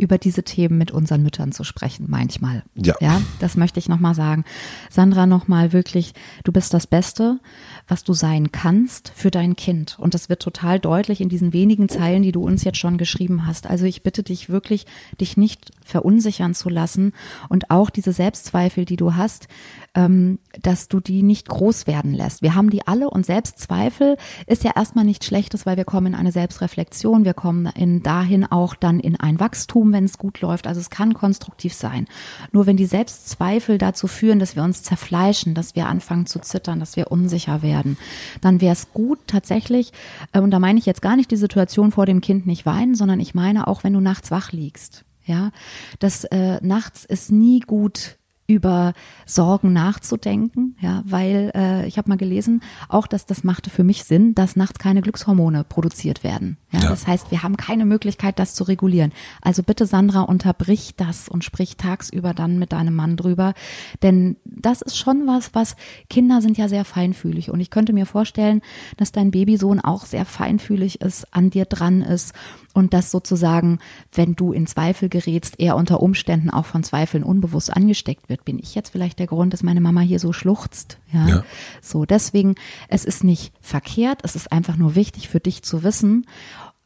[0.00, 2.64] über diese Themen mit unseren Müttern zu sprechen, manchmal.
[2.74, 2.94] Ja.
[3.00, 4.44] Ja, das möchte ich nochmal sagen.
[4.88, 7.38] Sandra, nochmal wirklich, du bist das Beste,
[7.86, 9.98] was du sein kannst für dein Kind.
[9.98, 13.46] Und das wird total deutlich in diesen wenigen Zeilen, die du uns jetzt schon geschrieben
[13.46, 13.66] hast.
[13.66, 14.86] Also ich bitte dich wirklich,
[15.20, 17.12] dich nicht verunsichern zu lassen
[17.48, 19.48] und auch diese Selbstzweifel, die du hast,
[19.94, 22.42] ähm, dass du die nicht groß werden lässt.
[22.42, 26.14] Wir haben die alle und Selbstzweifel ist ja erstmal nichts Schlechtes, weil wir kommen in
[26.14, 30.66] eine Selbstreflexion, wir kommen in dahin auch dann in ein Wachstum, wenn es gut läuft.
[30.66, 32.06] Also es kann konstruktiv sein.
[32.52, 36.80] Nur wenn die Selbstzweifel dazu führen, dass wir uns zerfleischen, dass wir anfangen zu zittern,
[36.80, 37.96] dass wir unsicher werden,
[38.40, 39.92] dann wäre es gut tatsächlich,
[40.32, 42.94] äh, und da meine ich jetzt gar nicht die Situation vor dem Kind nicht weinen,
[42.94, 45.04] sondern ich meine auch, wenn du nachts wach liegst.
[45.26, 45.50] Ja,
[45.98, 48.16] das äh, nachts ist nie gut
[48.50, 48.94] über
[49.26, 54.02] Sorgen nachzudenken, ja, weil äh, ich habe mal gelesen, auch dass das machte für mich
[54.02, 56.56] Sinn, dass nachts keine Glückshormone produziert werden.
[56.72, 56.88] Ja, ja.
[56.88, 59.12] Das heißt, wir haben keine Möglichkeit, das zu regulieren.
[59.40, 63.54] Also bitte, Sandra, unterbrich das und sprich tagsüber dann mit deinem Mann drüber,
[64.02, 65.76] denn das ist schon was, was
[66.08, 68.62] Kinder sind ja sehr feinfühlig und ich könnte mir vorstellen,
[68.96, 72.34] dass dein Babysohn auch sehr feinfühlig ist, an dir dran ist
[72.72, 73.78] und dass sozusagen,
[74.12, 78.44] wenn du in Zweifel gerätst, er unter Umständen auch von Zweifeln unbewusst angesteckt wird.
[78.44, 80.98] Bin ich jetzt vielleicht der Grund, dass meine Mama hier so schluchzt?
[81.12, 81.26] Ja.
[81.26, 81.44] ja.
[81.82, 82.54] So, deswegen,
[82.88, 86.26] es ist nicht verkehrt, es ist einfach nur wichtig für dich zu wissen,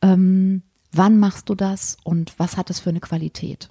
[0.01, 3.69] ähm, wann machst du das und was hat es für eine Qualität.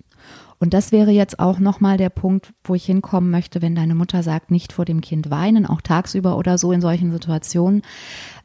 [0.64, 4.24] Und das wäre jetzt auch nochmal der Punkt, wo ich hinkommen möchte, wenn deine Mutter
[4.24, 7.82] sagt, nicht vor dem Kind weinen, auch tagsüber oder so in solchen Situationen.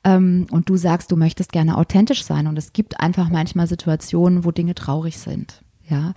[0.03, 2.49] Ähm, und du sagst, du möchtest gerne authentisch sein.
[2.49, 5.63] Und es gibt einfach manchmal Situationen, wo Dinge traurig sind.
[5.89, 6.13] Ja.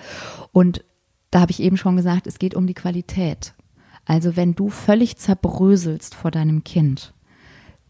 [0.52, 0.84] Und
[1.30, 3.54] da habe ich eben schon gesagt, es geht um die Qualität.
[4.06, 7.14] Also wenn du völlig zerbröselst vor deinem Kind,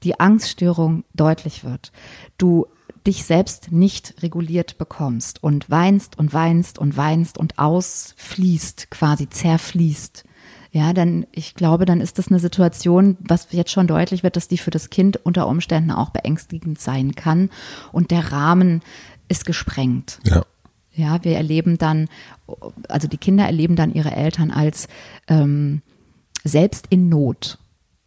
[0.03, 1.93] die Angststörung deutlich wird,
[2.37, 2.67] du
[3.07, 10.23] dich selbst nicht reguliert bekommst und weinst und weinst und weinst und ausfließt, quasi zerfließt,
[10.73, 14.47] ja, dann, ich glaube, dann ist das eine Situation, was jetzt schon deutlich wird, dass
[14.47, 17.49] die für das Kind unter Umständen auch beängstigend sein kann.
[17.91, 18.81] Und der Rahmen
[19.27, 20.19] ist gesprengt.
[20.23, 20.45] Ja.
[20.93, 22.09] Ja, wir erleben dann,
[22.89, 24.89] also die Kinder erleben dann ihre Eltern als
[25.29, 25.81] ähm,
[26.43, 27.59] selbst in Not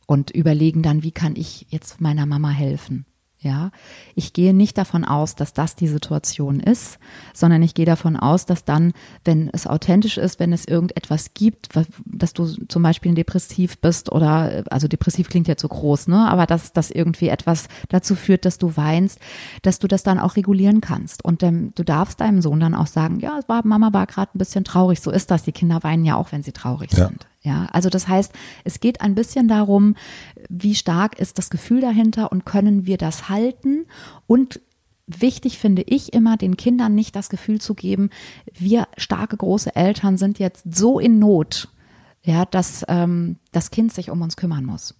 [0.07, 3.07] und überlegen dann, wie kann ich jetzt meiner Mama helfen?
[3.45, 3.73] Ja,
[4.15, 6.99] ich gehe nicht davon aus, dass das die Situation ist,
[7.35, 11.69] sondern ich gehe davon aus, dass dann, wenn es authentisch ist, wenn es irgendetwas gibt,
[12.07, 16.47] dass du zum Beispiel depressiv bist oder, also depressiv klingt ja zu groß, ne, aber
[16.47, 19.19] dass das irgendwie etwas dazu führt, dass du weinst,
[19.61, 21.23] dass du das dann auch regulieren kannst.
[21.23, 24.39] Und ähm, du darfst deinem Sohn dann auch sagen, ja, war, Mama war gerade ein
[24.39, 25.01] bisschen traurig.
[25.01, 25.43] So ist das.
[25.43, 27.09] Die Kinder weinen ja auch, wenn sie traurig ja.
[27.09, 27.27] sind.
[27.45, 28.33] Ja, also das heißt,
[28.65, 29.97] es geht ein bisschen darum,
[30.49, 33.87] wie stark ist das Gefühl dahinter und können wir das halten
[34.27, 34.61] und
[35.07, 38.09] Wichtig finde ich immer, den Kindern nicht das Gefühl zu geben,
[38.55, 41.69] wir starke große Eltern sind jetzt so in Not,
[42.23, 44.95] ja, dass ähm, das Kind sich um uns kümmern muss.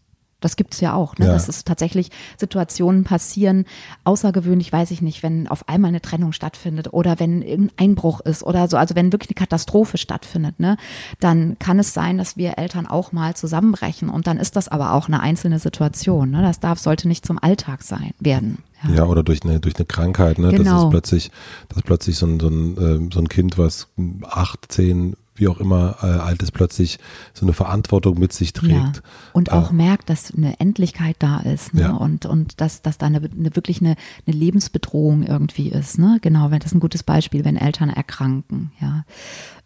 [0.45, 1.27] Das gibt es ja auch, ne?
[1.27, 1.33] Ja.
[1.33, 3.65] dass es tatsächlich Situationen passieren,
[4.05, 8.43] außergewöhnlich, weiß ich nicht, wenn auf einmal eine Trennung stattfindet oder wenn irgendein Einbruch ist
[8.43, 10.77] oder so, also wenn wirklich eine Katastrophe stattfindet, ne,
[11.21, 14.93] dann kann es sein, dass wir Eltern auch mal zusammenbrechen und dann ist das aber
[14.93, 16.31] auch eine einzelne Situation.
[16.31, 16.43] Ne?
[16.43, 18.59] Das darf, sollte nicht zum Alltag sein, werden.
[18.83, 18.95] Ja.
[18.97, 20.51] ja, oder durch eine, durch eine Krankheit, ne?
[20.51, 20.75] Genau.
[20.75, 21.31] Das ist plötzlich,
[21.69, 23.89] das ist plötzlich so ein, so ein, äh, so ein Kind, was
[24.25, 26.99] acht, zehn, wie auch immer äh, alt ist, plötzlich
[27.33, 28.73] so eine Verantwortung mit sich trägt.
[28.73, 29.03] Ja.
[29.33, 31.83] Und auch äh, merkt, dass eine Endlichkeit da ist ne?
[31.83, 31.90] ja.
[31.92, 35.99] und, und dass, dass da eine, eine wirklich eine, eine Lebensbedrohung irgendwie ist.
[35.99, 36.18] Ne?
[36.23, 38.73] Genau, wenn das ist ein gutes Beispiel, wenn Eltern erkranken.
[38.81, 39.05] Ja.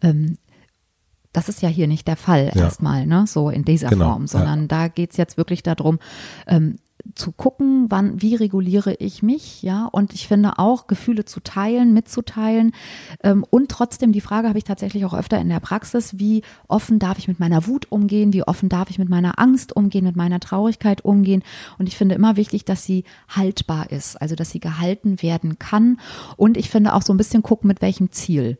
[0.01, 0.37] Ähm,
[1.31, 2.63] das ist ja hier nicht der Fall ja.
[2.63, 3.25] erstmal, ne?
[3.27, 4.11] so in dieser genau.
[4.11, 5.99] Form, sondern da geht's jetzt wirklich darum,
[6.47, 6.79] ähm,
[7.15, 11.93] zu gucken, wann, wie reguliere ich mich, ja, und ich finde auch Gefühle zu teilen,
[11.93, 12.73] mitzuteilen
[13.23, 16.99] ähm, und trotzdem die Frage habe ich tatsächlich auch öfter in der Praxis, wie offen
[16.99, 20.15] darf ich mit meiner Wut umgehen, wie offen darf ich mit meiner Angst umgehen, mit
[20.15, 21.43] meiner Traurigkeit umgehen?
[21.77, 25.99] Und ich finde immer wichtig, dass sie haltbar ist, also dass sie gehalten werden kann.
[26.37, 28.57] Und ich finde auch so ein bisschen gucken, mit welchem Ziel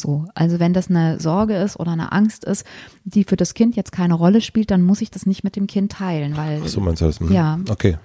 [0.00, 0.26] so.
[0.34, 2.64] Also wenn das eine Sorge ist oder eine Angst ist,
[3.04, 5.66] die für das Kind jetzt keine Rolle spielt, dann muss ich das nicht mit dem
[5.66, 7.20] Kind teilen, weil Ach so meinst du das?
[7.20, 7.32] Hm.
[7.32, 7.58] Ja.
[7.68, 7.96] Okay.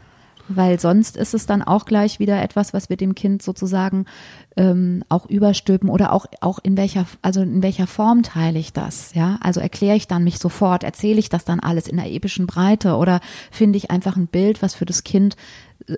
[0.51, 4.05] weil sonst ist es dann auch gleich wieder etwas, was wir dem Kind sozusagen
[4.57, 9.13] ähm, auch überstülpen oder auch auch in welcher also in welcher Form teile ich das,
[9.13, 9.37] ja?
[9.41, 12.95] Also erkläre ich dann mich sofort, erzähle ich das dann alles in der epischen Breite
[12.95, 13.19] oder
[13.51, 15.35] finde ich einfach ein Bild, was für das Kind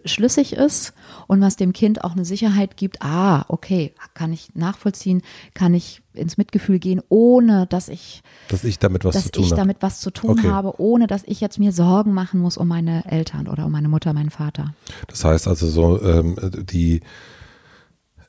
[0.06, 0.94] schlüssig ist
[1.28, 3.02] und was dem Kind auch eine Sicherheit gibt.
[3.02, 5.22] Ah, okay, kann ich nachvollziehen,
[5.54, 9.44] kann ich ins Mitgefühl gehen, ohne dass ich Dass ich damit was dass zu tun
[9.44, 9.62] ich habe.
[9.62, 10.50] damit was zu tun Okay.
[10.50, 13.88] habe, ohne dass ich jetzt mir Sorgen machen muss um meine Eltern oder um meine
[13.90, 14.74] Mutter, meinen Vater.
[15.08, 16.36] Das heißt also so, ähm,
[16.70, 17.02] die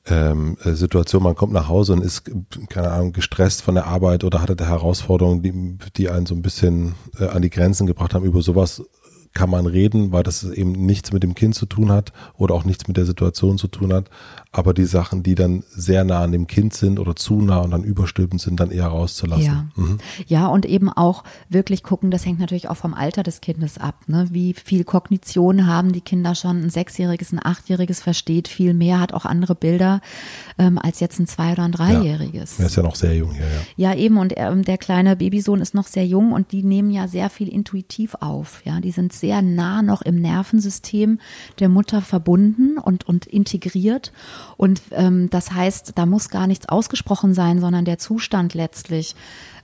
[0.07, 2.25] ähm, äh, Situation, man kommt nach Hause und ist,
[2.69, 6.97] keine Ahnung, gestresst von der Arbeit oder hatte Herausforderungen, die, die einen so ein bisschen
[7.21, 8.25] äh, an die Grenzen gebracht haben.
[8.25, 8.83] Über sowas
[9.35, 12.65] kann man reden, weil das eben nichts mit dem Kind zu tun hat oder auch
[12.65, 14.11] nichts mit der Situation zu tun hat.
[14.55, 17.71] Aber die Sachen, die dann sehr nah an dem Kind sind oder zu nah und
[17.71, 19.45] dann überstülpend sind, dann eher rauszulassen.
[19.45, 19.67] Ja.
[19.77, 19.99] Mhm.
[20.27, 23.95] Ja, und eben auch wirklich gucken, das hängt natürlich auch vom Alter des Kindes ab.
[24.09, 24.27] Ne?
[24.31, 26.65] Wie viel Kognition haben die Kinder schon?
[26.65, 30.03] Ein Sechsjähriges, ein Achtjähriges versteht viel mehr, hat auch andere Bilder
[30.59, 32.59] ähm, als jetzt ein Zwei- oder ein Dreijähriges.
[32.59, 33.93] Er ist ja noch sehr jung hier, ja.
[33.93, 34.19] Ja, eben.
[34.19, 37.49] Und ähm, der kleine Babysohn ist noch sehr jung und die nehmen ja sehr viel
[37.49, 38.61] intuitiv auf.
[38.67, 41.21] Ja, die sind sehr nah noch im Nervensystem
[41.61, 44.13] der Mutter verbunden und, und integriert.
[44.57, 49.15] Und ähm, das heißt, da muss gar nichts ausgesprochen sein, sondern der Zustand letztlich,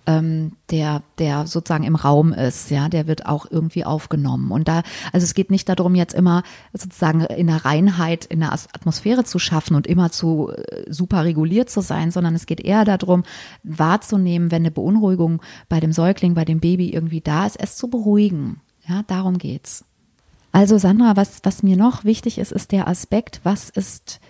[0.06, 4.52] ähm, der, der sozusagen im Raum ist, ja, der wird auch irgendwie aufgenommen.
[4.52, 8.52] Und da, also es geht nicht darum, jetzt immer sozusagen in der Reinheit, in der
[8.52, 12.84] Atmosphäre zu schaffen und immer zu äh, super reguliert zu sein, sondern es geht eher
[12.84, 13.24] darum,
[13.64, 17.88] wahrzunehmen, wenn eine Beunruhigung bei dem Säugling, bei dem Baby irgendwie da ist, es zu
[17.88, 18.60] beruhigen.
[18.88, 19.84] Ja, darum geht's.
[20.50, 24.20] Also Sandra, was, was mir noch wichtig ist, ist der Aspekt, was ist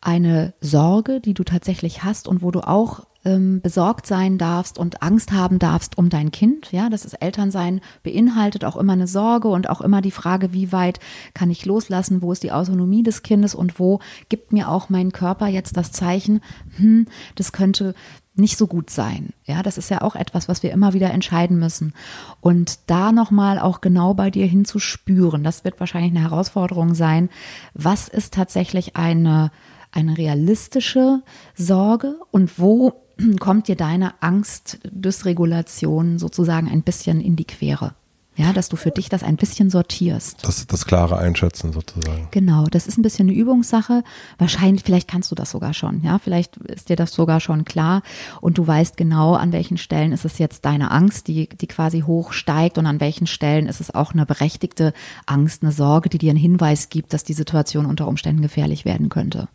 [0.00, 5.02] eine Sorge, die du tatsächlich hast und wo du auch ähm, besorgt sein darfst und
[5.02, 6.70] Angst haben darfst um dein Kind.
[6.70, 10.70] Ja, das ist Elternsein beinhaltet auch immer eine Sorge und auch immer die Frage, wie
[10.70, 11.00] weit
[11.34, 15.10] kann ich loslassen, wo ist die Autonomie des Kindes und wo gibt mir auch mein
[15.10, 16.40] Körper jetzt das Zeichen,
[16.76, 17.94] hm, das könnte
[18.38, 19.30] nicht so gut sein.
[19.44, 21.94] Ja, das ist ja auch etwas, was wir immer wieder entscheiden müssen.
[22.40, 27.30] Und da nochmal auch genau bei dir hinzuspüren, das wird wahrscheinlich eine Herausforderung sein.
[27.74, 29.50] Was ist tatsächlich eine,
[29.92, 31.22] eine realistische
[31.54, 32.92] Sorge und wo
[33.40, 37.94] kommt dir deine Angstdysregulation sozusagen ein bisschen in die Quere?
[38.36, 40.46] Ja, dass du für dich das ein bisschen sortierst.
[40.46, 42.28] Das, das klare Einschätzen sozusagen.
[42.30, 44.04] Genau, das ist ein bisschen eine Übungssache.
[44.36, 48.02] Wahrscheinlich, vielleicht kannst du das sogar schon, ja, vielleicht ist dir das sogar schon klar
[48.42, 52.02] und du weißt genau, an welchen Stellen ist es jetzt deine Angst, die, die quasi
[52.02, 54.92] hochsteigt und an welchen Stellen ist es auch eine berechtigte
[55.24, 59.08] Angst, eine Sorge, die dir einen Hinweis gibt, dass die Situation unter Umständen gefährlich werden
[59.08, 59.48] könnte.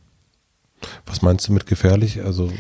[1.06, 2.24] Was meinst du mit gefährlich?
[2.24, 2.52] Also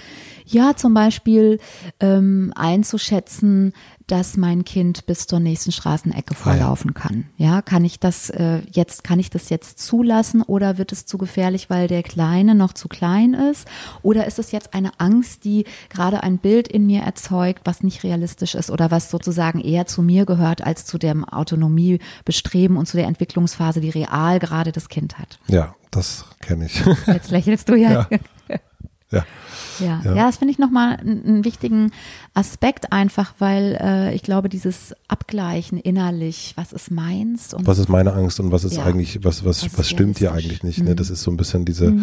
[0.51, 1.59] Ja, zum Beispiel
[1.99, 3.73] ähm, einzuschätzen,
[4.07, 7.27] dass mein Kind bis zur nächsten Straßenecke vorlaufen kann.
[7.37, 11.17] Ja, kann ich das äh, jetzt, kann ich das jetzt zulassen oder wird es zu
[11.17, 13.65] gefährlich, weil der Kleine noch zu klein ist?
[14.01, 18.03] Oder ist es jetzt eine Angst, die gerade ein Bild in mir erzeugt, was nicht
[18.03, 22.97] realistisch ist oder was sozusagen eher zu mir gehört als zu dem Autonomiebestreben und zu
[22.97, 25.39] der Entwicklungsphase, die real gerade das Kind hat?
[25.47, 26.83] ja, das kenne ich.
[27.07, 28.07] Jetzt lächelst du ja.
[28.09, 28.19] Ja.
[29.11, 29.25] ja.
[29.79, 30.15] Ja, Ja.
[30.15, 30.25] ja.
[30.27, 31.91] das finde ich nochmal einen, wichtigen
[32.33, 37.89] Aspekt einfach, weil äh, ich glaube, dieses Abgleichen innerlich, was ist meins und Was ist
[37.89, 38.83] meine Angst und was ist Ja.
[38.85, 40.83] eigentlich, was, was, Was stimmt hier eigentlich nicht?
[40.83, 40.95] Ne?
[40.95, 41.93] Das ist so ein bisschen diese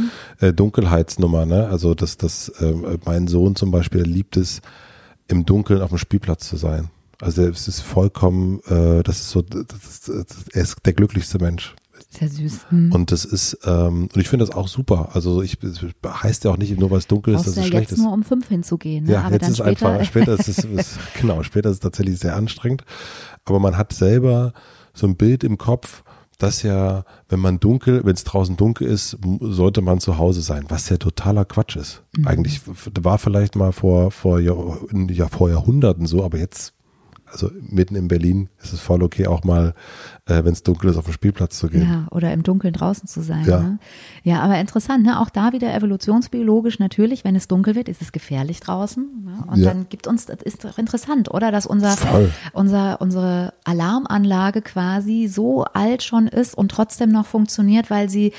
[0.41, 1.69] äh, Dunkelheitsnummer, ne?
[1.69, 4.61] Also dass das, ähm, mein Sohn zum Beispiel liebt es,
[5.29, 6.89] im Dunkeln auf dem Spielplatz zu sein.
[7.21, 10.09] Also es ist vollkommen, äh, das ist so, das ist,
[10.55, 11.75] er ist der glücklichste Mensch.
[12.09, 12.71] Sehr süß.
[12.71, 12.93] Hm.
[12.93, 15.11] Und das ist, ähm, und ich finde das auch super.
[15.13, 17.69] Also ich es heißt ja auch nicht, nur weil es dunkel ist, dass ja es
[17.69, 18.05] schlecht jetzt ist.
[18.05, 19.05] nur um fünf hinzugehen.
[19.05, 19.13] Ne?
[19.13, 21.81] Ja, Aber jetzt dann ist später, einfach, später ist es, ist, genau, später ist es
[21.81, 22.85] tatsächlich sehr anstrengend.
[23.45, 24.53] Aber man hat selber
[24.95, 26.03] so ein Bild im Kopf,
[26.39, 30.67] dass ja, wenn man dunkel, wenn es draußen dunkel ist, sollte man zu Hause sein,
[30.69, 32.05] was ja totaler Quatsch ist.
[32.17, 32.29] Mhm.
[32.29, 32.61] Eigentlich
[33.01, 34.79] war vielleicht mal vor, vor, Jahr,
[35.11, 36.75] ja, vor Jahrhunderten so, aber jetzt,
[37.27, 39.75] also mitten in Berlin ist es voll okay, auch mal,
[40.29, 41.83] äh, wenn es dunkel ist, auf den Spielplatz zu gehen.
[41.89, 43.45] Ja, oder im Dunkeln draußen zu sein.
[43.47, 43.61] Ja.
[43.61, 43.79] Ne?
[44.23, 45.21] ja, aber interessant, ne?
[45.21, 49.05] auch da wieder evolutionsbiologisch natürlich, wenn es dunkel wird, ist es gefährlich draußen.
[49.25, 49.45] Ne?
[49.51, 49.71] Und Ja.
[49.73, 51.51] dann gibt uns, das ist doch interessant, oder?
[51.51, 52.31] Dass unser, Voll.
[52.53, 58.33] unser, unsere Alarmanlage quasi so alt schon ist und trotzdem noch funktioniert, weil sie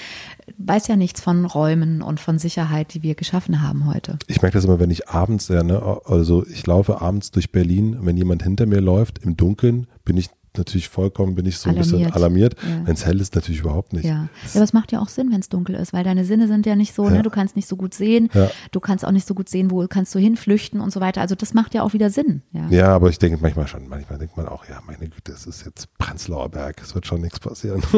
[0.58, 4.18] weiß ja nichts von Räumen und von Sicherheit, die wir geschaffen haben heute.
[4.28, 7.98] Ich merke das immer, wenn ich abends, ja, ne, also ich laufe abends durch Berlin,
[8.02, 11.76] wenn jemand hinter mir läuft, im Dunkeln, bin ich natürlich vollkommen, bin ich so ein
[11.76, 12.56] bisschen alarmiert.
[12.62, 12.86] Ja.
[12.86, 14.06] Wenn es hell ist, natürlich überhaupt nicht.
[14.06, 16.48] Ja, ja aber es macht ja auch Sinn, wenn es dunkel ist, weil deine Sinne
[16.48, 17.18] sind ja nicht so, ne?
[17.18, 17.22] Ja.
[17.24, 18.52] du kannst nicht so gut sehen, Ja.
[18.72, 21.22] du kannst auch nicht so gut sehen, wo kannst du hinflüchten und so weiter.
[21.22, 22.44] Also das macht ja auch wieder Sinn.
[22.52, 22.68] Ja.
[22.70, 25.66] Ja, aber ich denke manchmal schon, manchmal denkt man auch, ja, meine Güte, es ist
[25.66, 27.82] jetzt Prenzlauer Berg, es wird schon nichts passieren.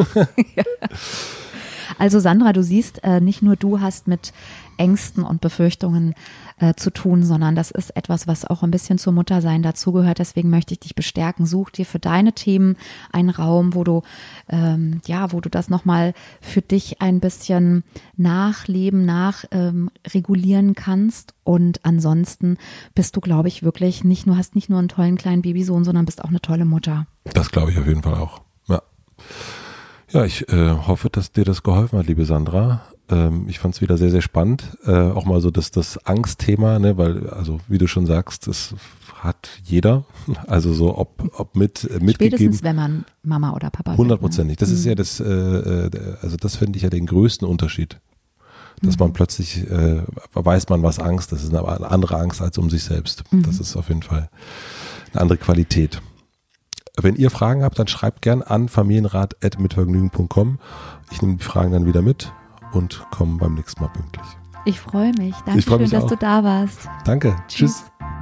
[1.98, 4.32] Also Sandra, du siehst, äh, nicht nur du hast mit
[4.76, 6.14] Ängsten und Befürchtungen
[6.58, 10.18] äh, zu tun, sondern das ist etwas, was auch ein bisschen zur Muttersein dazugehört.
[10.18, 11.46] Deswegen möchte ich dich bestärken.
[11.46, 12.76] Such dir für deine Themen
[13.12, 14.02] einen Raum, wo du
[14.48, 17.84] ähm, ja, wo du das nochmal für dich ein bisschen
[18.16, 21.34] nachleben, nachregulieren ähm, kannst.
[21.44, 22.58] Und ansonsten
[22.94, 26.06] bist du, glaube ich, wirklich nicht nur hast nicht nur einen tollen kleinen Babysohn, sondern
[26.06, 27.06] bist auch eine tolle Mutter.
[27.34, 28.42] Das glaube ich auf jeden Fall auch.
[28.68, 28.82] Ja.
[30.10, 32.82] Ja, ich äh, hoffe, dass dir das geholfen hat, liebe Sandra.
[33.12, 34.76] Ähm, ich fand es wieder sehr, sehr spannend.
[34.84, 38.74] Äh, auch mal so das, das Angstthema, ne, weil, also wie du schon sagst, das
[39.20, 40.04] hat jeder.
[40.46, 42.38] Also so, ob, ob mit äh, mitgegeben.
[42.38, 43.98] Spätestens, wenn man Mama oder Papa ne?
[43.98, 44.56] Hundertprozentig.
[44.56, 45.90] Das ist ja das, äh, äh,
[46.22, 48.00] also das finde ich ja den größten Unterschied.
[48.80, 51.44] Dass man plötzlich äh, weiß man, was Angst ist.
[51.44, 53.22] Das ist eine andere Angst als um sich selbst.
[53.30, 54.28] Das ist auf jeden Fall
[55.12, 56.02] eine andere Qualität.
[57.00, 60.58] Wenn ihr Fragen habt, dann schreibt gern an familienrat.mitvergnügen.com.
[61.12, 62.32] Ich nehme die Fragen dann wieder mit
[62.72, 64.26] und komme beim nächsten Mal pünktlich.
[64.64, 65.34] Ich freue mich.
[65.44, 66.08] Danke Ich freu schön, mich dass auch.
[66.10, 66.88] du da warst.
[67.04, 67.36] Danke.
[67.48, 67.84] Tschüss.
[67.98, 68.21] Tschüss.